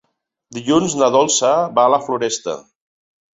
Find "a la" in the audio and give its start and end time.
1.85-2.01